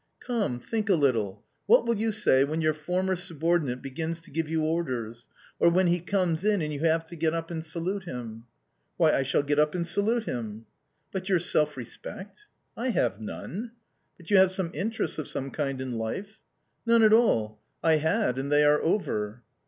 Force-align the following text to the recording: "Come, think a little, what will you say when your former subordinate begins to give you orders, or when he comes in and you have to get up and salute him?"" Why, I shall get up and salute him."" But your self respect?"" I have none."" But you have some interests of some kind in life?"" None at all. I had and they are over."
"Come, 0.19 0.59
think 0.59 0.89
a 0.89 0.95
little, 0.95 1.43
what 1.67 1.85
will 1.85 1.93
you 1.95 2.11
say 2.11 2.43
when 2.43 2.59
your 2.59 2.73
former 2.73 3.15
subordinate 3.15 3.83
begins 3.83 4.19
to 4.21 4.31
give 4.31 4.49
you 4.49 4.63
orders, 4.63 5.27
or 5.59 5.69
when 5.69 5.85
he 5.85 5.99
comes 5.99 6.43
in 6.43 6.59
and 6.59 6.73
you 6.73 6.79
have 6.79 7.05
to 7.05 7.15
get 7.15 7.35
up 7.35 7.51
and 7.51 7.63
salute 7.63 8.05
him?"" 8.05 8.45
Why, 8.97 9.11
I 9.13 9.21
shall 9.21 9.43
get 9.43 9.59
up 9.59 9.75
and 9.75 9.85
salute 9.85 10.23
him."" 10.23 10.65
But 11.13 11.29
your 11.29 11.37
self 11.37 11.77
respect?"" 11.77 12.47
I 12.85 12.89
have 12.89 13.21
none."" 13.21 13.73
But 14.17 14.31
you 14.31 14.37
have 14.37 14.51
some 14.51 14.71
interests 14.73 15.19
of 15.19 15.27
some 15.27 15.51
kind 15.51 15.79
in 15.79 15.91
life?"" 15.99 16.39
None 16.87 17.03
at 17.03 17.13
all. 17.13 17.59
I 17.83 17.97
had 17.97 18.39
and 18.39 18.51
they 18.51 18.63
are 18.63 18.81
over." 18.81 19.43